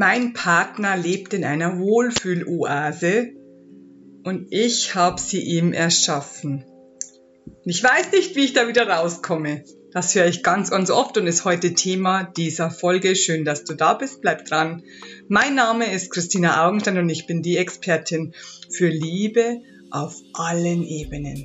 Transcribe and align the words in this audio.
Mein 0.00 0.32
Partner 0.32 0.96
lebt 0.96 1.34
in 1.34 1.44
einer 1.44 1.78
Wohlfühloase 1.78 3.34
und 4.24 4.46
ich 4.48 4.94
habe 4.94 5.20
sie 5.20 5.42
ihm 5.42 5.74
erschaffen. 5.74 6.64
Ich 7.66 7.84
weiß 7.84 8.10
nicht, 8.12 8.34
wie 8.34 8.46
ich 8.46 8.54
da 8.54 8.66
wieder 8.66 8.88
rauskomme. 8.88 9.62
Das 9.92 10.14
höre 10.14 10.24
ich 10.24 10.42
ganz, 10.42 10.70
ganz 10.70 10.88
oft 10.88 11.18
und 11.18 11.26
ist 11.26 11.44
heute 11.44 11.74
Thema 11.74 12.24
dieser 12.24 12.70
Folge. 12.70 13.14
Schön, 13.14 13.44
dass 13.44 13.64
du 13.64 13.74
da 13.74 13.92
bist. 13.92 14.22
Bleib 14.22 14.46
dran. 14.46 14.82
Mein 15.28 15.54
Name 15.54 15.92
ist 15.92 16.10
Christina 16.10 16.66
Augenstein 16.66 16.96
und 16.96 17.10
ich 17.10 17.26
bin 17.26 17.42
die 17.42 17.58
Expertin 17.58 18.32
für 18.70 18.88
Liebe 18.88 19.60
auf 19.90 20.16
allen 20.32 20.82
Ebenen. 20.82 21.44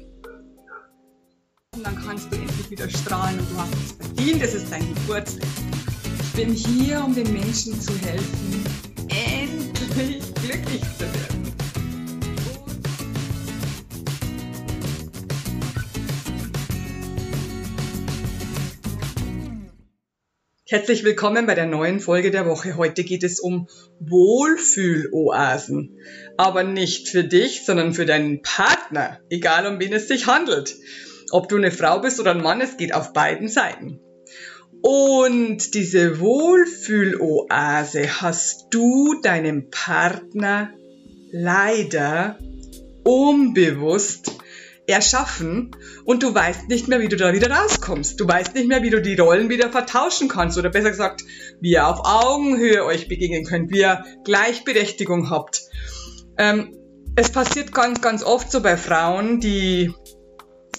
Und 1.75 1.85
dann 1.85 2.01
kannst 2.05 2.31
du 2.31 2.37
endlich 2.37 2.71
wieder 2.71 2.89
strahlen 2.89 3.37
und 3.37 3.51
du 3.51 3.57
hast 3.57 3.73
es 3.73 3.91
verdient. 3.91 4.41
Es 4.41 4.53
ist 4.53 4.71
dein 4.71 4.87
Geburtstag. 4.95 5.45
Ich 6.37 6.43
bin 6.43 6.53
hier, 6.53 7.01
um 7.01 7.15
den 7.15 7.31
Menschen 7.31 7.79
zu 7.79 7.93
helfen, 7.93 8.65
endlich 9.07 10.19
glücklich 10.33 10.81
zu 10.81 11.05
werden. 11.05 11.53
Herzlich 20.67 21.05
willkommen 21.05 21.45
bei 21.45 21.55
der 21.55 21.67
neuen 21.67 22.01
Folge 22.01 22.31
der 22.31 22.45
Woche. 22.45 22.75
Heute 22.75 23.05
geht 23.05 23.23
es 23.23 23.39
um 23.39 23.69
Wohlfühloasen. 24.01 25.97
Aber 26.35 26.65
nicht 26.65 27.07
für 27.07 27.23
dich, 27.23 27.63
sondern 27.65 27.93
für 27.93 28.05
deinen 28.05 28.41
Partner, 28.41 29.21
egal 29.29 29.67
um 29.67 29.79
wen 29.79 29.93
es 29.93 30.09
sich 30.09 30.27
handelt. 30.27 30.75
Ob 31.31 31.47
du 31.47 31.55
eine 31.55 31.71
Frau 31.71 31.99
bist 31.99 32.19
oder 32.19 32.31
ein 32.31 32.43
Mann, 32.43 32.59
es 32.59 32.75
geht 32.75 32.93
auf 32.93 33.13
beiden 33.13 33.47
Seiten. 33.47 34.01
Und 34.87 35.73
diese 35.73 36.19
Wohlfühloase 36.19 38.21
hast 38.21 38.67
du 38.69 39.19
deinem 39.19 39.71
Partner 39.71 40.69
leider 41.31 42.37
unbewusst 43.03 44.33
erschaffen 44.85 45.71
und 46.03 46.21
du 46.21 46.35
weißt 46.35 46.69
nicht 46.69 46.87
mehr, 46.87 46.99
wie 46.99 47.07
du 47.07 47.17
da 47.17 47.33
wieder 47.33 47.49
rauskommst. 47.49 48.19
Du 48.19 48.27
weißt 48.27 48.53
nicht 48.53 48.67
mehr, 48.67 48.83
wie 48.83 48.91
du 48.91 49.01
die 49.01 49.15
Rollen 49.15 49.49
wieder 49.49 49.71
vertauschen 49.71 50.27
kannst 50.27 50.59
oder 50.59 50.69
besser 50.69 50.91
gesagt, 50.91 51.23
wie 51.59 51.71
ihr 51.71 51.87
auf 51.87 52.01
Augenhöhe 52.03 52.85
euch 52.85 53.07
begegnen 53.07 53.43
könnt, 53.43 53.71
wie 53.71 53.79
ihr 53.79 54.05
Gleichberechtigung 54.23 55.31
habt. 55.31 55.63
Ähm, 56.37 56.77
es 57.15 57.31
passiert 57.31 57.71
ganz, 57.71 58.01
ganz 58.01 58.21
oft 58.21 58.51
so 58.51 58.61
bei 58.61 58.77
Frauen, 58.77 59.39
die 59.39 59.91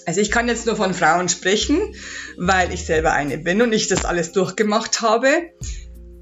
also 0.07 0.21
ich 0.21 0.31
kann 0.31 0.47
jetzt 0.47 0.65
nur 0.65 0.77
von 0.77 0.93
Frauen 0.93 1.27
sprechen, 1.27 1.93
weil 2.37 2.73
ich 2.73 2.85
selber 2.85 3.11
eine 3.11 3.37
bin 3.37 3.61
und 3.61 3.73
ich 3.73 3.89
das 3.89 4.05
alles 4.05 4.31
durchgemacht 4.31 5.01
habe. 5.01 5.27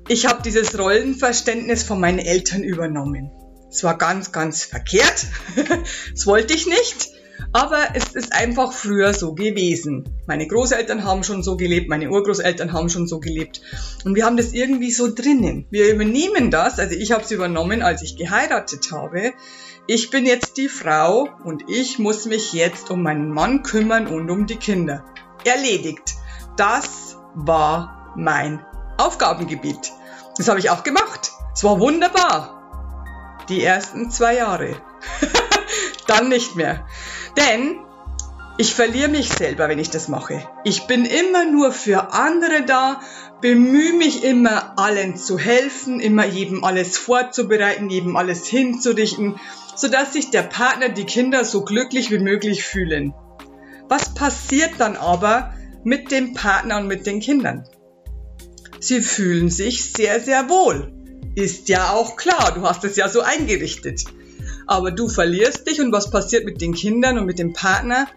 Ich 0.08 0.26
habe 0.26 0.42
dieses 0.42 0.78
Rollenverständnis 0.78 1.84
von 1.84 2.00
meinen 2.00 2.18
Eltern 2.18 2.64
übernommen. 2.64 3.30
Es 3.70 3.84
war 3.84 3.96
ganz, 3.96 4.32
ganz 4.32 4.64
verkehrt. 4.64 5.28
das 6.12 6.26
wollte 6.26 6.56
ich 6.56 6.66
nicht. 6.66 7.10
Aber 7.54 7.90
es 7.94 8.16
ist 8.16 8.34
einfach 8.34 8.74
früher 8.74 9.14
so 9.14 9.36
gewesen. 9.36 10.06
Meine 10.26 10.48
Großeltern 10.48 11.04
haben 11.04 11.24
schon 11.24 11.44
so 11.44 11.56
gelebt, 11.56 11.88
meine 11.88 12.10
Urgroßeltern 12.10 12.74
haben 12.74 12.90
schon 12.90 13.08
so 13.08 13.20
gelebt. 13.20 13.62
Und 14.04 14.16
wir 14.16 14.26
haben 14.26 14.36
das 14.36 14.54
irgendwie 14.54 14.92
so 14.92 15.14
drinnen. 15.14 15.68
Wir 15.70 15.94
übernehmen 15.94 16.50
das, 16.50 16.80
also 16.80 16.96
ich 16.96 17.12
habe 17.12 17.24
es 17.24 17.30
übernommen, 17.30 17.84
als 17.84 18.02
ich 18.02 18.18
geheiratet 18.18 18.92
habe. 18.92 19.34
Ich 19.88 20.10
bin 20.10 20.26
jetzt 20.26 20.58
die 20.58 20.68
Frau 20.68 21.30
und 21.44 21.70
ich 21.70 22.00
muss 22.00 22.26
mich 22.26 22.54
jetzt 22.54 22.90
um 22.90 23.04
meinen 23.04 23.30
Mann 23.30 23.62
kümmern 23.62 24.08
und 24.08 24.32
um 24.32 24.48
die 24.48 24.56
Kinder. 24.56 25.06
Erledigt. 25.44 26.16
Das 26.58 27.18
war 27.36 28.12
mein 28.16 28.66
Aufgabengebiet. 28.98 29.92
Das 30.38 30.48
habe 30.48 30.58
ich 30.58 30.72
auch 30.72 30.82
gemacht. 30.82 31.32
Es 31.54 31.64
war 31.64 31.80
wunderbar. 31.80 33.44
Die 33.48 33.64
ersten 33.64 34.10
zwei 34.10 34.38
Jahre. 34.38 34.82
Dann 36.08 36.30
nicht 36.30 36.56
mehr. 36.56 36.88
Denn 37.38 37.80
ich 38.58 38.74
verliere 38.74 39.10
mich 39.10 39.30
selber, 39.30 39.68
wenn 39.68 39.80
ich 39.80 39.90
das 39.90 40.08
mache. 40.08 40.48
Ich 40.64 40.88
bin 40.88 41.06
immer 41.06 41.46
nur 41.46 41.72
für 41.72 42.14
andere 42.14 42.64
da, 42.66 43.02
bemühe 43.42 43.94
mich 43.94 44.24
immer, 44.24 44.80
allen 44.80 45.18
zu 45.18 45.38
helfen, 45.38 46.00
immer 46.00 46.26
jedem 46.26 46.64
alles 46.64 46.98
vorzubereiten, 46.98 47.90
jedem 47.90 48.16
alles 48.16 48.46
hinzurichten, 48.48 49.40
sodass 49.76 50.14
sich 50.14 50.30
der 50.30 50.44
Partner, 50.44 50.90
die 50.90 51.06
Kinder 51.06 51.44
so 51.44 51.64
glücklich 51.64 52.12
wie 52.12 52.20
möglich 52.20 52.64
fühlen. 52.64 53.14
Was 53.90 54.14
passiert 54.14 54.72
dann 54.78 54.96
aber 54.96 55.54
mit 55.84 56.12
dem 56.12 56.34
Partner 56.34 56.78
und 56.78 56.88
mit 56.88 57.06
den 57.06 57.20
Kindern? 57.20 57.68
Sie 58.80 59.02
fühlen 59.02 59.50
sich 59.50 59.92
sehr, 59.92 60.20
sehr 60.22 60.50
wohl. 60.50 60.94
Ist 61.36 61.68
ja 61.68 61.90
auch 61.90 62.16
klar, 62.16 62.54
du 62.56 62.62
hast 62.62 62.86
es 62.86 62.96
ja 62.96 63.10
so 63.10 63.20
eingerichtet 63.20 64.06
aber 64.68 64.92
du 64.92 65.08
verlierst 65.08 65.68
dich 65.68 65.80
und 65.82 65.92
was 65.92 66.10
passiert 66.10 66.46
mit 66.46 66.62
den 66.62 66.74
Kindern 66.74 67.18
und 67.18 67.26
mit 67.26 67.40
dem 67.40 67.54
Partner? 67.54 68.08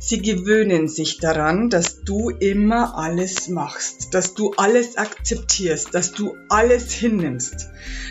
Sie 0.00 0.22
gewöhnen 0.22 0.88
sich 0.88 1.18
daran, 1.18 1.70
dass 1.70 2.02
du 2.04 2.30
immer 2.30 2.96
alles 2.96 3.48
machst, 3.48 4.14
dass 4.14 4.34
du 4.34 4.52
alles 4.56 4.96
akzeptierst, 4.96 5.92
dass 5.92 6.12
du 6.12 6.36
alles 6.48 6.92
hinnimmst. 6.92 7.68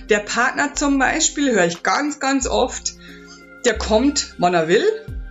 Der 0.09 0.19
Partner 0.19 0.73
zum 0.73 0.99
Beispiel 0.99 1.53
höre 1.53 1.65
ich 1.65 1.83
ganz, 1.83 2.19
ganz 2.19 2.45
oft, 2.45 2.95
der 3.63 3.77
kommt, 3.77 4.35
wann 4.37 4.53
er 4.53 4.67
will, 4.67 4.85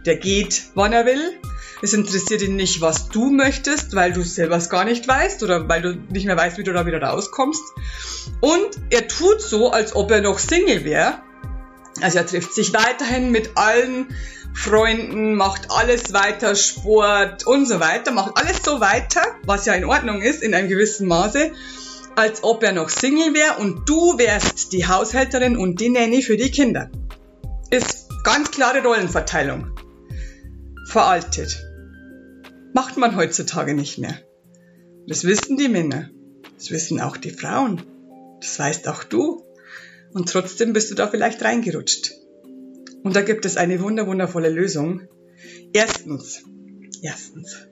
der 0.06 0.16
geht, 0.16 0.70
wann 0.74 0.94
er 0.94 1.04
will. 1.04 1.38
Es 1.82 1.92
interessiert 1.92 2.40
ihn 2.40 2.56
nicht, 2.56 2.80
was 2.80 3.10
du 3.10 3.30
möchtest, 3.30 3.94
weil 3.94 4.12
du 4.12 4.22
selber 4.22 4.56
es 4.56 4.70
gar 4.70 4.86
nicht 4.86 5.06
weißt 5.06 5.42
oder 5.42 5.68
weil 5.68 5.82
du 5.82 5.94
nicht 6.10 6.24
mehr 6.24 6.38
weißt, 6.38 6.56
wie 6.56 6.64
du 6.64 6.72
da 6.72 6.86
wieder 6.86 7.02
rauskommst. 7.02 7.62
Und 8.40 8.70
er 8.88 9.06
tut 9.08 9.42
so, 9.42 9.72
als 9.72 9.94
ob 9.94 10.10
er 10.10 10.22
noch 10.22 10.38
Single 10.38 10.84
wäre 10.84 11.18
also 12.02 12.18
er 12.18 12.26
trifft 12.26 12.54
sich 12.54 12.72
weiterhin 12.72 13.30
mit 13.30 13.56
allen 13.56 14.08
Freunden, 14.54 15.34
macht 15.34 15.70
alles 15.70 16.12
weiter, 16.12 16.54
Sport 16.54 17.46
und 17.46 17.66
so 17.66 17.78
weiter, 17.78 18.12
macht 18.12 18.38
alles 18.38 18.62
so 18.64 18.80
weiter, 18.80 19.22
was 19.44 19.66
ja 19.66 19.74
in 19.74 19.84
Ordnung 19.84 20.22
ist 20.22 20.42
in 20.42 20.54
einem 20.54 20.68
gewissen 20.68 21.06
Maße, 21.06 21.52
als 22.16 22.42
ob 22.42 22.62
er 22.62 22.72
noch 22.72 22.88
Single 22.88 23.34
wäre 23.34 23.58
und 23.58 23.88
du 23.88 24.18
wärst 24.18 24.72
die 24.72 24.86
Haushälterin 24.86 25.56
und 25.56 25.80
die 25.80 25.90
Nanny 25.90 26.22
für 26.22 26.36
die 26.36 26.50
Kinder. 26.50 26.90
Ist 27.70 28.08
ganz 28.24 28.50
klare 28.50 28.82
Rollenverteilung. 28.82 29.78
Veraltet. 30.88 31.64
Macht 32.72 32.96
man 32.96 33.16
heutzutage 33.16 33.74
nicht 33.74 33.98
mehr. 33.98 34.18
Das 35.06 35.24
wissen 35.24 35.56
die 35.56 35.68
Männer. 35.68 36.10
Das 36.56 36.70
wissen 36.70 37.00
auch 37.00 37.16
die 37.16 37.30
Frauen. 37.30 37.82
Das 38.40 38.58
weißt 38.58 38.88
auch 38.88 39.04
du. 39.04 39.45
Und 40.16 40.30
trotzdem 40.30 40.72
bist 40.72 40.90
du 40.90 40.94
da 40.94 41.08
vielleicht 41.08 41.42
reingerutscht. 41.42 42.12
Und 43.02 43.14
da 43.14 43.20
gibt 43.20 43.44
es 43.44 43.58
eine 43.58 43.82
wunder 43.82 44.06
wundervolle 44.06 44.48
Lösung. 44.48 45.02
Erstens, 45.74 46.42
erstens, 47.02 47.68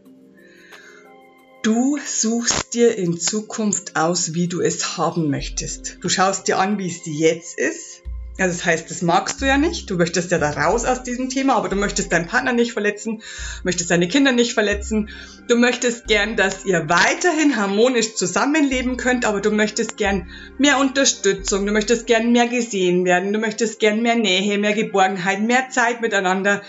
du 1.63 1.97
suchst 2.05 2.75
dir 2.75 2.99
in 2.99 3.19
Zukunft 3.19 3.97
aus, 3.97 4.35
wie 4.35 4.47
du 4.47 4.61
es 4.61 4.99
haben 4.99 5.31
möchtest. 5.31 5.97
Du 6.03 6.11
schaust 6.11 6.47
dir 6.47 6.59
an, 6.59 6.79
wie 6.79 6.89
es 6.89 7.01
jetzt 7.07 7.59
ist 7.59 7.94
also 8.37 8.57
das 8.57 8.65
heißt, 8.65 8.91
das 8.91 9.03
magst 9.03 9.41
du 9.41 9.47
ja 9.47 9.57
nicht. 9.57 9.89
Du 9.89 9.97
möchtest 9.97 10.33
ja 10.33 10.39
da 10.39 10.51
raus 10.51 10.85
aus 10.85 11.05
diesem 11.05 11.29
Thema, 11.29 11.55
aber 11.55 11.69
du 11.69 11.77
möchtest 11.77 12.11
deinen 12.11 12.27
Partner 12.27 12.53
nicht 12.53 12.73
verletzen, 12.73 13.23
möchtest 13.63 13.93
deine 13.93 14.09
Kinder 14.09 14.33
nicht 14.33 14.55
verletzen. 14.55 15.11
Du 15.47 15.57
möchtest 15.57 16.09
gern, 16.09 16.37
dass 16.37 16.65
ihr 16.65 16.89
weiterhin 16.89 17.57
harmonisch 17.57 18.17
zusammenleben 18.17 18.97
könnt, 18.97 19.25
aber 19.25 19.41
du 19.41 19.53
möchtest 19.53 19.97
gern 19.97 20.29
mehr 20.59 20.79
Unterstützung, 20.79 21.65
du 21.65 21.73
möchtest 21.73 22.09
gern 22.09 22.33
mehr 22.33 22.49
gesehen 22.49 23.05
werden, 23.05 23.33
du 23.33 23.39
möchtest 23.39 23.79
gern 23.79 24.03
mehr 24.03 24.17
Nähe, 24.17 24.59
mehr 24.59 24.75
Geborgenheit, 24.75 25.41
mehr 25.41 25.71
Zeit 25.71 26.01
miteinander 26.01 26.63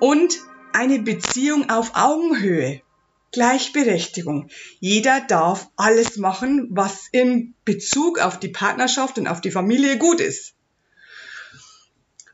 und 0.00 0.34
eine 0.74 0.98
Beziehung 0.98 1.70
auf 1.70 1.92
Augenhöhe. 1.94 2.82
Gleichberechtigung. 3.32 4.48
Jeder 4.80 5.20
darf 5.20 5.68
alles 5.76 6.16
machen, 6.16 6.68
was 6.70 7.08
in 7.12 7.54
Bezug 7.64 8.18
auf 8.18 8.38
die 8.38 8.48
Partnerschaft 8.48 9.18
und 9.18 9.26
auf 9.26 9.40
die 9.40 9.50
Familie 9.50 9.98
gut 9.98 10.20
ist. 10.20 10.55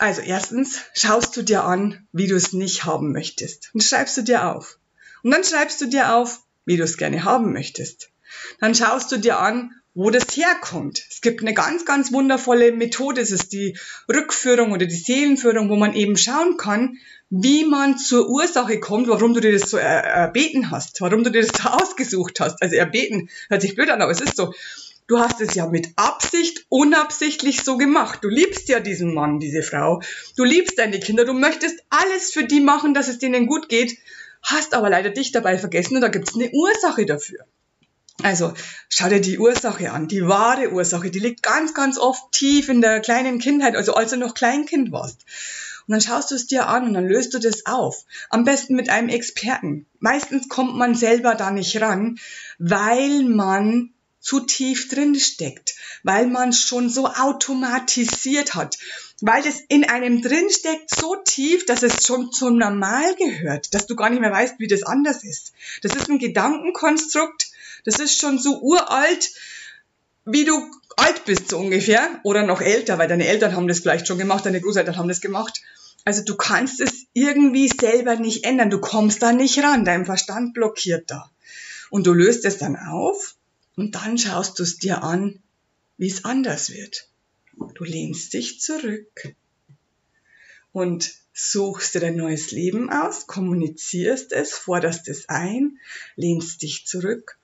Also 0.02 0.20
erstens 0.20 0.80
schaust 0.94 1.36
du 1.36 1.42
dir 1.42 1.62
an, 1.62 2.08
wie 2.12 2.26
du 2.26 2.34
es 2.34 2.52
nicht 2.52 2.84
haben 2.84 3.12
möchtest. 3.12 3.70
Und 3.72 3.84
schreibst 3.84 4.16
du 4.16 4.22
dir 4.22 4.48
auf. 4.48 4.80
Und 5.22 5.30
dann 5.30 5.44
schreibst 5.44 5.80
du 5.80 5.86
dir 5.86 6.16
auf, 6.16 6.40
wie 6.64 6.76
du 6.76 6.82
es 6.82 6.96
gerne 6.96 7.22
haben 7.22 7.52
möchtest. 7.52 8.10
Dann 8.58 8.74
schaust 8.74 9.12
du 9.12 9.18
dir 9.18 9.38
an, 9.38 9.70
wo 9.94 10.10
das 10.10 10.36
herkommt. 10.36 11.04
Es 11.08 11.20
gibt 11.20 11.40
eine 11.42 11.54
ganz, 11.54 11.84
ganz 11.84 12.12
wundervolle 12.12 12.72
Methode. 12.72 13.20
Es 13.20 13.30
ist 13.30 13.52
die 13.52 13.78
Rückführung 14.12 14.72
oder 14.72 14.86
die 14.86 14.96
Seelenführung, 14.96 15.70
wo 15.70 15.76
man 15.76 15.94
eben 15.94 16.16
schauen 16.16 16.56
kann, 16.56 16.98
wie 17.30 17.64
man 17.64 17.96
zur 17.96 18.28
Ursache 18.28 18.80
kommt, 18.80 19.06
warum 19.06 19.34
du 19.34 19.40
dir 19.40 19.52
das 19.52 19.70
so 19.70 19.76
erbeten 19.76 20.72
hast, 20.72 21.00
warum 21.00 21.22
du 21.22 21.30
dir 21.30 21.42
das 21.42 21.62
so 21.62 21.68
ausgesucht 21.68 22.40
hast. 22.40 22.60
Also 22.60 22.74
erbeten 22.74 23.28
hört 23.48 23.62
sich 23.62 23.76
blöd 23.76 23.88
an, 23.88 24.02
aber 24.02 24.10
es 24.10 24.20
ist 24.20 24.36
so. 24.36 24.52
Du 25.12 25.18
hast 25.18 25.42
es 25.42 25.54
ja 25.54 25.66
mit 25.66 25.90
Absicht, 25.96 26.64
unabsichtlich 26.70 27.62
so 27.62 27.76
gemacht. 27.76 28.20
Du 28.22 28.30
liebst 28.30 28.70
ja 28.70 28.80
diesen 28.80 29.12
Mann, 29.12 29.40
diese 29.40 29.62
Frau. 29.62 30.00
Du 30.38 30.44
liebst 30.44 30.78
deine 30.78 31.00
Kinder. 31.00 31.26
Du 31.26 31.34
möchtest 31.34 31.84
alles 31.90 32.32
für 32.32 32.44
die 32.44 32.62
machen, 32.62 32.94
dass 32.94 33.08
es 33.08 33.18
denen 33.18 33.46
gut 33.46 33.68
geht. 33.68 33.98
Hast 34.40 34.72
aber 34.72 34.88
leider 34.88 35.10
dich 35.10 35.30
dabei 35.30 35.58
vergessen 35.58 35.96
und 35.96 36.00
da 36.00 36.08
gibt 36.08 36.30
es 36.30 36.34
eine 36.34 36.50
Ursache 36.50 37.04
dafür. 37.04 37.44
Also 38.22 38.54
schau 38.88 39.10
dir 39.10 39.20
die 39.20 39.38
Ursache 39.38 39.92
an, 39.92 40.08
die 40.08 40.26
wahre 40.26 40.72
Ursache, 40.72 41.10
die 41.10 41.18
liegt 41.18 41.42
ganz, 41.42 41.74
ganz 41.74 41.98
oft 41.98 42.32
tief 42.32 42.70
in 42.70 42.80
der 42.80 43.00
kleinen 43.00 43.38
Kindheit, 43.38 43.76
also 43.76 43.92
als 43.92 44.12
du 44.12 44.16
noch 44.16 44.32
Kleinkind 44.32 44.92
warst. 44.92 45.26
Und 45.86 45.92
dann 45.92 46.00
schaust 46.00 46.30
du 46.30 46.36
es 46.36 46.46
dir 46.46 46.68
an 46.68 46.86
und 46.86 46.94
dann 46.94 47.06
löst 47.06 47.34
du 47.34 47.38
das 47.38 47.66
auf. 47.66 48.06
Am 48.30 48.44
besten 48.44 48.76
mit 48.76 48.88
einem 48.88 49.10
Experten. 49.10 49.84
Meistens 49.98 50.48
kommt 50.48 50.74
man 50.74 50.94
selber 50.94 51.34
da 51.34 51.50
nicht 51.50 51.78
ran, 51.82 52.18
weil 52.58 53.24
man 53.24 53.90
zu 54.22 54.40
tief 54.40 54.88
drin 54.88 55.16
steckt, 55.16 55.74
weil 56.04 56.26
man 56.26 56.52
schon 56.52 56.88
so 56.88 57.06
automatisiert 57.06 58.54
hat, 58.54 58.78
weil 59.20 59.44
es 59.46 59.60
in 59.68 59.84
einem 59.84 60.22
drin 60.22 60.48
steckt 60.48 60.94
so 60.94 61.16
tief, 61.16 61.66
dass 61.66 61.82
es 61.82 62.06
schon 62.06 62.32
zum 62.32 62.56
Normal 62.56 63.14
gehört, 63.16 63.74
dass 63.74 63.86
du 63.86 63.96
gar 63.96 64.08
nicht 64.08 64.20
mehr 64.20 64.32
weißt, 64.32 64.54
wie 64.58 64.68
das 64.68 64.84
anders 64.84 65.24
ist. 65.24 65.52
Das 65.82 65.94
ist 65.94 66.08
ein 66.08 66.18
Gedankenkonstrukt, 66.18 67.50
das 67.84 67.98
ist 67.98 68.18
schon 68.18 68.38
so 68.38 68.60
uralt, 68.60 69.32
wie 70.24 70.44
du 70.44 70.70
alt 70.96 71.24
bist 71.24 71.48
so 71.48 71.58
ungefähr 71.58 72.20
oder 72.22 72.44
noch 72.44 72.60
älter, 72.60 72.98
weil 72.98 73.08
deine 73.08 73.26
Eltern 73.26 73.56
haben 73.56 73.66
das 73.66 73.80
vielleicht 73.80 74.06
schon 74.06 74.18
gemacht, 74.18 74.46
deine 74.46 74.60
Großeltern 74.60 74.96
haben 74.96 75.08
das 75.08 75.20
gemacht. 75.20 75.60
Also 76.04 76.22
du 76.24 76.36
kannst 76.36 76.80
es 76.80 77.06
irgendwie 77.12 77.68
selber 77.68 78.16
nicht 78.16 78.44
ändern, 78.44 78.70
du 78.70 78.80
kommst 78.80 79.22
da 79.22 79.32
nicht 79.32 79.62
ran, 79.62 79.84
dein 79.84 80.04
Verstand 80.04 80.54
blockiert 80.54 81.10
da. 81.10 81.30
Und 81.90 82.06
du 82.06 82.12
löst 82.12 82.44
es 82.44 82.58
dann 82.58 82.76
auf 82.76 83.34
und 83.82 83.96
dann 83.96 84.16
schaust 84.16 84.60
du 84.60 84.62
es 84.62 84.78
dir 84.78 85.02
an, 85.02 85.42
wie 85.96 86.06
es 86.06 86.24
anders 86.24 86.70
wird. 86.70 87.08
Du 87.74 87.82
lehnst 87.82 88.32
dich 88.32 88.60
zurück 88.60 89.34
und 90.70 91.12
suchst 91.34 91.96
dir 91.96 92.00
dein 92.00 92.14
neues 92.14 92.52
Leben 92.52 92.90
aus, 92.90 93.26
kommunizierst 93.26 94.30
es, 94.30 94.52
forderst 94.52 95.08
es 95.08 95.28
ein, 95.28 95.80
lehnst 96.14 96.62
dich 96.62 96.86
zurück 96.86 97.36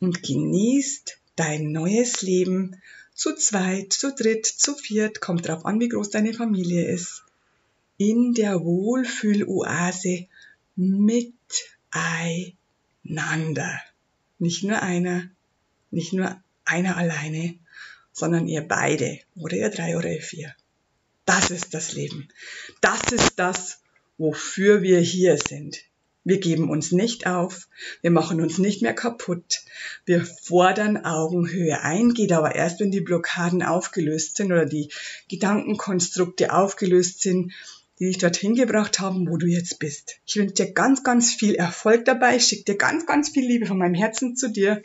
und 0.00 0.22
genießt 0.22 1.18
dein 1.36 1.72
neues 1.72 2.22
Leben 2.22 2.80
zu 3.12 3.34
zweit, 3.34 3.92
zu 3.92 4.14
dritt, 4.14 4.46
zu 4.46 4.76
viert, 4.76 5.20
kommt 5.20 5.46
drauf 5.46 5.66
an, 5.66 5.78
wie 5.78 5.90
groß 5.90 6.08
deine 6.08 6.32
Familie 6.32 6.90
ist, 6.90 7.22
in 7.98 8.32
der 8.32 8.64
Wohlfühloase 8.64 10.26
miteinander. 10.74 11.42
Nicht 14.38 14.64
nur 14.64 14.80
einer, 14.80 15.35
nicht 15.96 16.12
nur 16.12 16.36
einer 16.64 16.96
alleine, 16.96 17.54
sondern 18.12 18.46
ihr 18.46 18.60
beide 18.60 19.18
oder 19.34 19.56
ihr 19.56 19.70
drei 19.70 19.96
oder 19.96 20.12
ihr 20.12 20.22
vier. 20.22 20.54
Das 21.24 21.50
ist 21.50 21.74
das 21.74 21.92
Leben. 21.92 22.28
Das 22.80 23.00
ist 23.10 23.34
das, 23.36 23.80
wofür 24.18 24.82
wir 24.82 25.00
hier 25.00 25.38
sind. 25.38 25.78
Wir 26.22 26.38
geben 26.38 26.68
uns 26.70 26.92
nicht 26.92 27.26
auf, 27.26 27.68
wir 28.02 28.10
machen 28.10 28.40
uns 28.40 28.58
nicht 28.58 28.82
mehr 28.82 28.94
kaputt, 28.94 29.62
wir 30.06 30.26
fordern 30.26 31.04
Augenhöhe 31.04 31.80
ein, 31.82 32.14
geht 32.14 32.32
aber 32.32 32.54
erst, 32.54 32.80
wenn 32.80 32.90
die 32.90 33.00
Blockaden 33.00 33.62
aufgelöst 33.62 34.36
sind 34.36 34.50
oder 34.50 34.66
die 34.66 34.90
Gedankenkonstrukte 35.28 36.52
aufgelöst 36.52 37.22
sind, 37.22 37.52
die 37.98 38.06
dich 38.06 38.18
dorthin 38.18 38.54
gebracht 38.54 39.00
haben, 39.00 39.28
wo 39.28 39.36
du 39.36 39.46
jetzt 39.46 39.78
bist. 39.78 40.16
Ich 40.26 40.36
wünsche 40.36 40.54
dir 40.54 40.72
ganz, 40.72 41.02
ganz 41.02 41.32
viel 41.32 41.54
Erfolg 41.54 42.04
dabei, 42.04 42.36
ich 42.36 42.44
schicke 42.44 42.64
dir 42.64 42.76
ganz, 42.76 43.06
ganz 43.06 43.30
viel 43.30 43.46
Liebe 43.46 43.66
von 43.66 43.78
meinem 43.78 43.94
Herzen 43.94 44.36
zu 44.36 44.48
dir, 44.48 44.82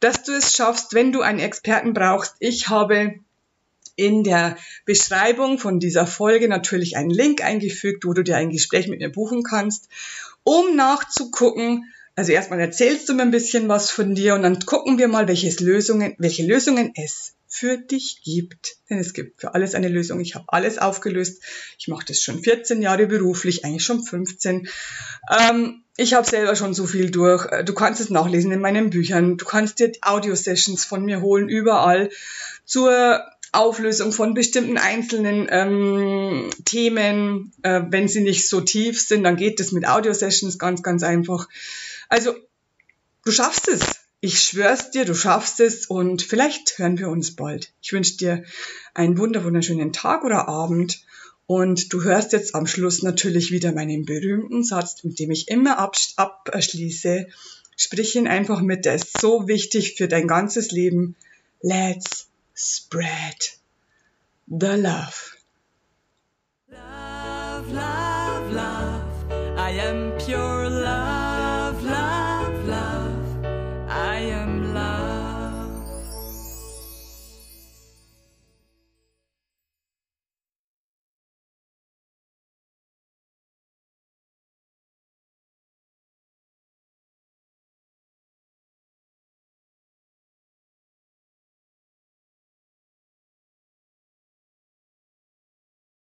dass 0.00 0.22
du 0.22 0.32
es 0.32 0.54
schaffst, 0.54 0.94
wenn 0.94 1.12
du 1.12 1.20
einen 1.20 1.38
Experten 1.38 1.92
brauchst. 1.92 2.34
Ich 2.40 2.68
habe 2.68 3.14
in 3.96 4.24
der 4.24 4.56
Beschreibung 4.86 5.58
von 5.58 5.78
dieser 5.78 6.06
Folge 6.06 6.48
natürlich 6.48 6.96
einen 6.96 7.10
Link 7.10 7.44
eingefügt, 7.44 8.04
wo 8.04 8.14
du 8.14 8.22
dir 8.22 8.36
ein 8.36 8.50
Gespräch 8.50 8.88
mit 8.88 9.00
mir 9.00 9.12
buchen 9.12 9.42
kannst 9.42 9.88
um 10.44 10.76
nachzugucken, 10.76 11.92
also 12.16 12.32
erstmal 12.32 12.60
erzählst 12.60 13.08
du 13.08 13.14
mir 13.14 13.22
ein 13.22 13.30
bisschen 13.30 13.68
was 13.68 13.90
von 13.90 14.14
dir 14.14 14.34
und 14.34 14.42
dann 14.42 14.60
gucken 14.60 14.98
wir 14.98 15.08
mal, 15.08 15.28
welche 15.28 15.50
Lösungen, 15.62 16.14
welche 16.18 16.44
Lösungen 16.44 16.92
es 16.96 17.34
für 17.50 17.76
dich 17.76 18.22
gibt. 18.22 18.76
Denn 18.88 18.98
es 18.98 19.12
gibt 19.12 19.40
für 19.40 19.54
alles 19.54 19.74
eine 19.74 19.88
Lösung. 19.88 20.20
Ich 20.20 20.36
habe 20.36 20.44
alles 20.48 20.78
aufgelöst. 20.78 21.42
Ich 21.78 21.88
mache 21.88 22.06
das 22.06 22.22
schon 22.22 22.42
14 22.42 22.80
Jahre 22.80 23.08
beruflich, 23.08 23.64
eigentlich 23.64 23.84
schon 23.84 24.02
15. 24.02 24.68
Ähm, 25.36 25.82
ich 25.96 26.14
habe 26.14 26.26
selber 26.26 26.54
schon 26.54 26.72
so 26.72 26.86
viel 26.86 27.10
durch. 27.10 27.46
Du 27.64 27.74
kannst 27.74 28.00
es 28.00 28.08
nachlesen 28.08 28.52
in 28.52 28.60
meinen 28.60 28.90
Büchern. 28.90 29.36
Du 29.36 29.44
kannst 29.44 29.80
dir 29.80 29.90
Audio-Sessions 30.00 30.84
von 30.84 31.04
mir 31.04 31.20
holen, 31.20 31.48
überall. 31.48 32.10
Zur 32.64 33.20
Auflösung 33.52 34.12
von 34.12 34.32
bestimmten 34.32 34.78
einzelnen 34.78 35.48
ähm, 35.50 36.50
Themen. 36.64 37.52
Äh, 37.62 37.82
wenn 37.88 38.06
sie 38.06 38.20
nicht 38.20 38.48
so 38.48 38.60
tief 38.60 39.00
sind, 39.00 39.24
dann 39.24 39.36
geht 39.36 39.58
das 39.58 39.72
mit 39.72 39.88
Audio-Sessions 39.88 40.56
ganz, 40.56 40.84
ganz 40.84 41.02
einfach. 41.02 41.48
Also, 42.08 42.36
du 43.24 43.32
schaffst 43.32 43.66
es. 43.66 43.99
Ich 44.22 44.40
schwör's 44.40 44.90
dir, 44.90 45.06
du 45.06 45.14
schaffst 45.14 45.60
es 45.60 45.86
und 45.86 46.20
vielleicht 46.20 46.78
hören 46.78 46.98
wir 46.98 47.08
uns 47.08 47.34
bald. 47.36 47.72
Ich 47.80 47.92
wünsche 47.94 48.18
dir 48.18 48.44
einen 48.92 49.16
wunder 49.16 49.44
wunderschönen 49.44 49.94
Tag 49.94 50.24
oder 50.24 50.46
Abend 50.46 51.02
und 51.46 51.90
du 51.90 52.02
hörst 52.02 52.32
jetzt 52.34 52.54
am 52.54 52.66
Schluss 52.66 53.02
natürlich 53.02 53.50
wieder 53.50 53.72
meinen 53.72 54.04
berühmten 54.04 54.62
Satz, 54.62 55.02
mit 55.04 55.18
dem 55.18 55.30
ich 55.30 55.48
immer 55.48 55.78
abschließe. 55.78 57.28
Sprich 57.78 58.14
ihn 58.14 58.28
einfach 58.28 58.60
mit, 58.60 58.84
der 58.84 58.96
ist 58.96 59.18
so 59.18 59.48
wichtig 59.48 59.94
für 59.96 60.06
dein 60.06 60.28
ganzes 60.28 60.70
Leben. 60.70 61.16
Let's 61.62 62.28
spread 62.54 63.58
the 64.46 64.76
love. 64.76 65.38
Love, 66.68 67.72
love, 67.72 68.54
love. 68.54 69.56
I 69.56 69.80
am 69.80 70.18
pure 70.18 70.59